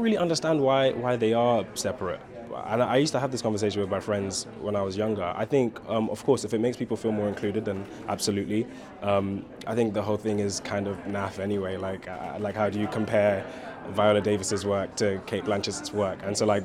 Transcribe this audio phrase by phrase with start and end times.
[0.00, 2.20] don't really understand why why they are separate.
[2.66, 5.32] And I used to have this conversation with my friends when I was younger.
[5.36, 8.66] I think, um, of course, if it makes people feel more included, then absolutely.
[9.02, 11.76] Um, I think the whole thing is kind of naff anyway.
[11.76, 13.44] Like, uh, like how do you compare
[13.90, 16.18] Viola Davis's work to Cate Blanchett's work?
[16.24, 16.64] And so, like,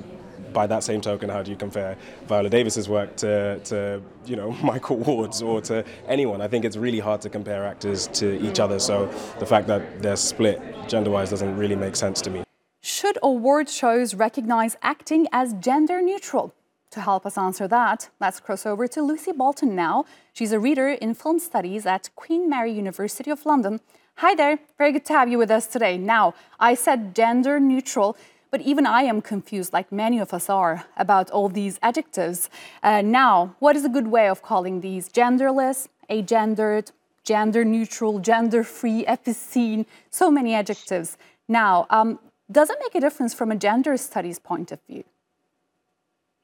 [0.54, 1.98] by that same token, how do you compare
[2.28, 6.42] Viola Davis's work to, to you know Michael Ward's or to anyone?
[6.42, 8.80] I think it's really hard to compare actors to each other.
[8.80, 9.06] So
[9.40, 12.45] the fact that they're split gender-wise doesn't really make sense to me.
[12.88, 16.54] Should award shows recognize acting as gender neutral?
[16.92, 20.06] To help us answer that, let's cross over to Lucy Bolton now.
[20.34, 23.80] She's a reader in film studies at Queen Mary University of London.
[24.18, 25.98] Hi there, very good to have you with us today.
[25.98, 28.16] Now, I said gender neutral.
[28.52, 32.52] But even I am confused, like many of us are, about all these adjectives.
[32.84, 36.92] Uh, now, what is a good way of calling these genderless, agendered,
[37.24, 41.18] gender neutral, gender free, epicene, so many adjectives.
[41.48, 42.20] Now, um,
[42.52, 45.04] does it make a difference from a gender studies point of view?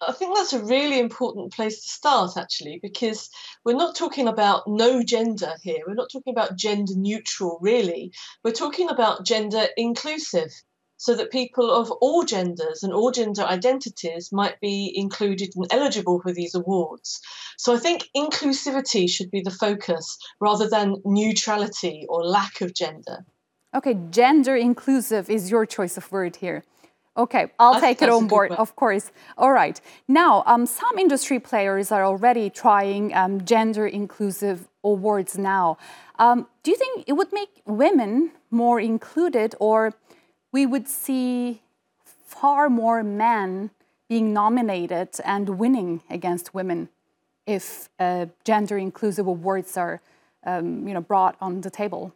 [0.07, 3.30] I think that's a really important place to start, actually, because
[3.63, 5.83] we're not talking about no gender here.
[5.85, 8.11] We're not talking about gender neutral, really.
[8.43, 10.52] We're talking about gender inclusive
[10.97, 16.19] so that people of all genders and all gender identities might be included and eligible
[16.21, 17.19] for these awards.
[17.58, 23.25] So I think inclusivity should be the focus rather than neutrality or lack of gender.
[23.73, 26.64] Okay, gender inclusive is your choice of word here.
[27.16, 29.11] Okay, I'll take it on board, of course.
[29.38, 29.80] All right.
[30.08, 35.77] Now, um, some industry players are already trying um, gender inclusive awards now.
[36.17, 39.94] Um, do you think it would make women more included or
[40.53, 41.61] we would see
[42.05, 43.72] far more men
[44.08, 46.89] being nominated and winning against women
[47.45, 50.02] if uh, gender inclusive awards are
[50.45, 52.14] um, you know, brought on the table.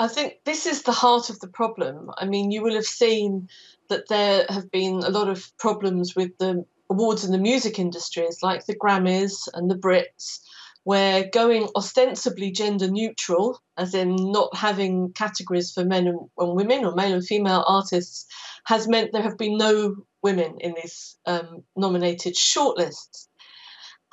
[0.00, 2.10] I think this is the heart of the problem.
[2.16, 3.48] I mean, you will have seen
[3.90, 8.38] that there have been a lot of problems with the awards in the music industries,
[8.42, 10.38] like the Grammys and the Brits,
[10.84, 16.94] where going ostensibly gender neutral, as in not having categories for men and, women or
[16.94, 18.24] male and female artists,
[18.64, 23.28] has meant there have been no women in these um, nominated shortlists.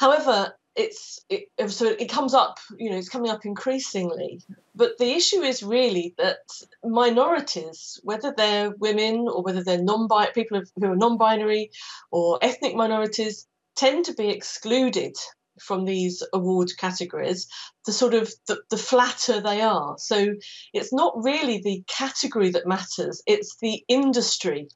[0.02, 4.42] However, it's it, so it comes up, you know, it's coming up increasingly.
[4.76, 6.38] But the issue is really that
[6.84, 11.72] minorities, whether they're women or whether they're non-binary people who are non-binary
[12.12, 15.16] or ethnic minorities, tend to be excluded
[15.60, 17.48] from these award categories,
[17.86, 19.96] the sort of the, the flatter they are.
[19.98, 20.36] So
[20.74, 24.68] it's not really the category that matters, it's the industry.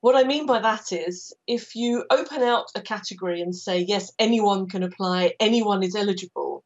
[0.00, 4.12] What I mean by that is if you open out a category and say, yes,
[4.18, 6.64] anyone can apply, anyone is eligible,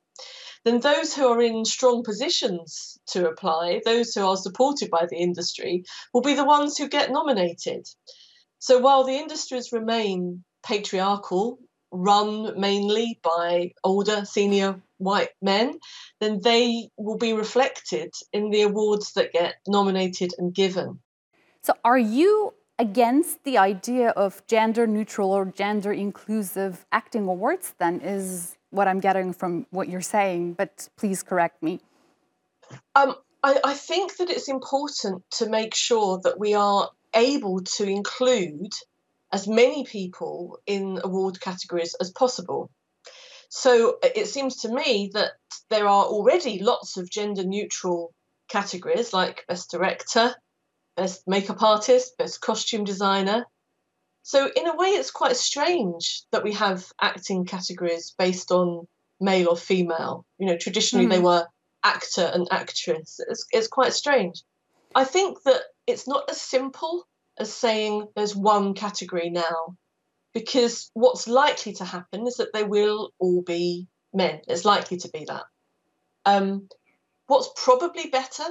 [0.65, 5.17] then those who are in strong positions to apply, those who are supported by the
[5.17, 5.85] industry,
[6.15, 7.87] will be the ones who get nominated.
[8.59, 11.59] So while the industries remain patriarchal
[11.93, 15.79] run mainly by older senior white men,
[16.21, 21.01] then they will be reflected in the awards that get nominated and given.
[21.63, 28.01] So, are you against the idea of gender neutral or gender inclusive acting awards, then,
[28.01, 31.81] is what I'm getting from what you're saying, but please correct me.
[32.95, 37.85] Um, I, I think that it's important to make sure that we are able to
[37.85, 38.73] include
[39.33, 42.71] as many people in award categories as possible.
[43.49, 45.33] So uh, it seems to me that
[45.71, 48.13] there are already lots of gender neutral
[48.49, 50.35] categories like Best Director,
[50.97, 53.47] Best Makeup Artist, Best Costume Designer.
[54.25, 58.87] So, in a way, it's quite strange that we have acting categories based on
[59.21, 60.25] male or female.
[60.39, 61.15] You know, traditionally mm-hmm.
[61.15, 61.47] they were
[61.83, 63.19] actor and actress.
[63.29, 64.43] It's, it's quite strange.
[64.95, 67.05] I think that it's not as simple
[67.39, 69.77] as saying there's one category now,
[70.35, 74.41] because what's likely to happen is that they will all be men.
[74.47, 75.45] It's likely to be that.
[76.25, 76.69] Um,
[77.27, 78.45] what's probably better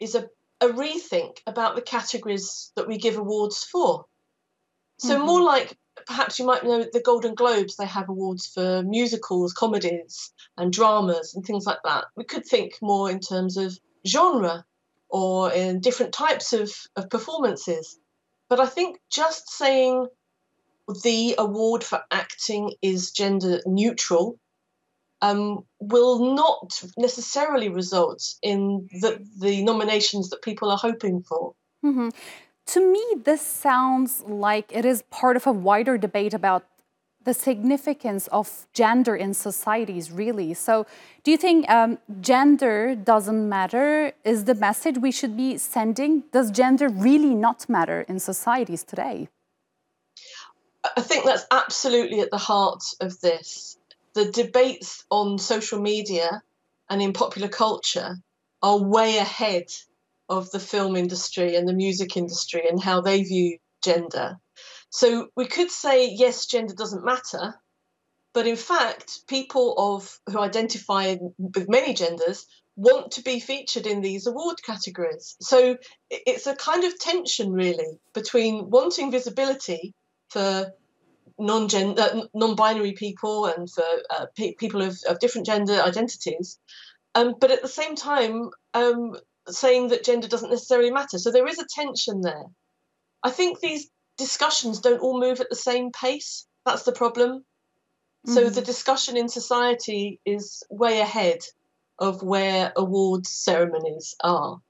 [0.00, 0.28] is a,
[0.60, 4.06] a rethink about the categories that we give awards for.
[4.98, 5.26] So, mm-hmm.
[5.26, 10.32] more like perhaps you might know the Golden Globes, they have awards for musicals, comedies,
[10.56, 12.04] and dramas, and things like that.
[12.16, 14.64] We could think more in terms of genre
[15.08, 17.98] or in different types of, of performances.
[18.48, 20.06] But I think just saying
[21.02, 24.38] the award for acting is gender neutral
[25.22, 31.54] um, will not necessarily result in the, the nominations that people are hoping for.
[31.84, 32.10] Mm-hmm.
[32.66, 36.66] To me, this sounds like it is part of a wider debate about
[37.26, 40.54] the significance of gender in societies, really.
[40.54, 40.86] So,
[41.24, 44.12] do you think um, gender doesn't matter?
[44.24, 46.22] Is the message we should be sending?
[46.32, 49.28] Does gender really not matter in societies today?
[50.96, 53.76] I think that's absolutely at the heart of this.
[54.14, 56.42] The debates on social media
[56.88, 58.16] and in popular culture
[58.62, 59.66] are way ahead
[60.28, 64.38] of the film industry and the music industry and how they view gender.
[64.90, 67.54] So we could say, yes, gender doesn't matter,
[68.32, 72.46] but in fact, people of who identify with many genders
[72.76, 75.36] want to be featured in these award categories.
[75.40, 75.78] So
[76.10, 79.94] it's a kind of tension, really, between wanting visibility
[80.28, 80.72] for
[81.38, 86.58] non-gender, uh, non-binary people and for uh, pe- people of, of, different gender identities,
[87.14, 89.16] um, but at the same time um,
[89.48, 91.18] saying that gender doesn't necessarily matter.
[91.18, 92.44] So there is a tension there.
[93.22, 96.46] I think these discussions don't all move at the same pace.
[96.64, 97.44] That's the problem.
[98.26, 98.34] Mm-hmm.
[98.34, 101.40] So the discussion in society is way ahead
[101.98, 104.60] of where awards ceremonies are.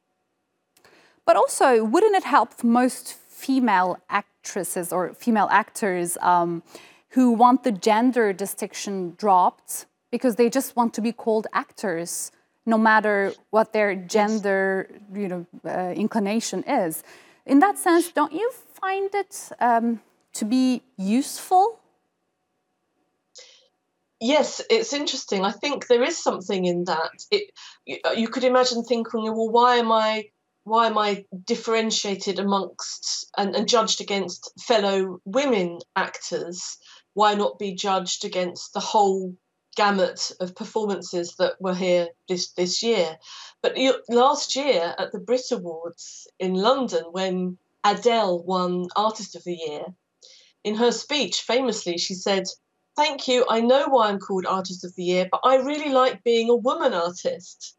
[1.24, 6.62] But also, wouldn't it help most female actresses or female actors um,
[7.10, 12.30] who want the gender distinction dropped because they just want to be called actors,
[12.64, 17.02] no matter what their gender, you know, uh, inclination is?
[17.44, 18.50] In that sense, don't you
[18.80, 20.00] find it um,
[20.34, 21.80] to be useful?
[24.20, 25.44] Yes, it's interesting.
[25.44, 27.10] I think there is something in that.
[27.30, 27.50] It,
[27.84, 30.24] you, uh, you could imagine thinking, well, why am I
[30.64, 36.78] why am I differentiated amongst and, and, judged against fellow women actors?
[37.14, 39.36] Why not be judged against the whole
[39.76, 43.16] gamut of performances that were here this this year?
[43.62, 43.76] But
[44.08, 49.84] last year at the Brit Awards in London, when Adele won Artist of the Year,
[50.64, 52.44] in her speech, famously, she said,
[52.96, 53.46] Thank you.
[53.48, 56.56] I know why I'm called Artist of the Year, but I really like being a
[56.56, 57.76] woman artist.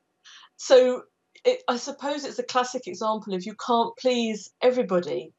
[0.55, 1.03] So
[1.43, 5.33] it, I suppose it's a classic example of you can't please everybody.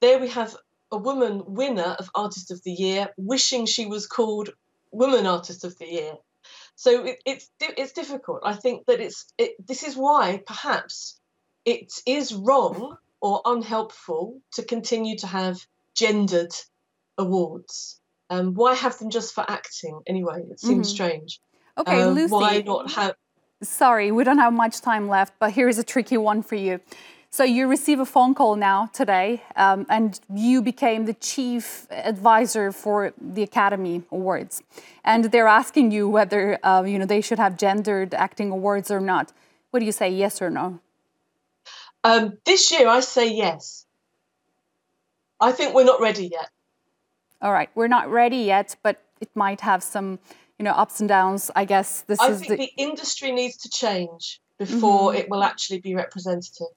[0.00, 0.56] There we have
[0.90, 4.50] a woman winner of Artist of the Year wishing she was called
[4.92, 6.14] Woman Artist of the Year.
[6.76, 8.40] So it, it's it's difficult.
[8.42, 11.20] I think that it's it, this is why perhaps
[11.66, 15.58] it is wrong or unhelpful to continue to have
[15.94, 16.52] gendered
[17.18, 18.00] awards.
[18.28, 20.42] Um, why have them just for acting anyway?
[20.50, 20.94] It seems mm-hmm.
[20.94, 21.40] strange.
[21.78, 22.32] Okay, um, Lucy.
[22.32, 23.14] Why not have?
[23.62, 26.80] Sorry, we don't have much time left, but here's a tricky one for you.
[27.30, 32.72] So you receive a phone call now today, um, and you became the chief advisor
[32.72, 34.62] for the Academy Awards,
[35.04, 39.00] and they're asking you whether uh, you know they should have gendered acting awards or
[39.00, 39.32] not.
[39.70, 40.80] What do you say, yes or no?
[42.06, 43.84] Um, this year, I say yes.
[45.40, 46.50] I think we're not ready yet.
[47.42, 50.20] All right, we're not ready yet, but it might have some,
[50.56, 51.50] you know, ups and downs.
[51.56, 52.42] I guess this I is.
[52.42, 52.56] I think the...
[52.66, 52.82] the...
[52.88, 55.18] industry needs to change before mm-hmm.
[55.18, 56.72] it will actually be representative.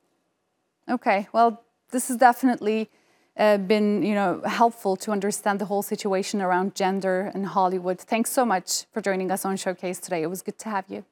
[0.90, 1.62] Okay, well,
[1.92, 2.90] this has definitely
[3.38, 8.00] uh, been, you know, helpful to understand the whole situation around gender in Hollywood.
[8.00, 10.24] Thanks so much for joining us on Showcase today.
[10.24, 11.06] It was good to have you.